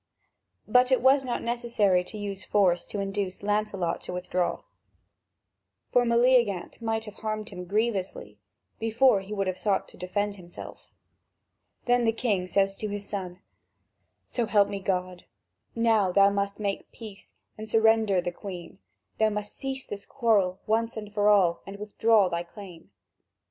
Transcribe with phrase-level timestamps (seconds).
[0.67, 4.63] But it was not necessary to use force to induce Lancelot to withdraw,
[5.91, 8.39] for Meleagant might have harmed him grievously,
[8.79, 10.89] before he would have sought to defend himself.
[11.85, 13.41] Then the king says to his son:
[14.25, 15.25] "So help me God,
[15.75, 18.79] now thou must make peace and surrender the Queen.
[19.19, 22.89] Thou must cease this quarrel once for all and withdraw thy claim."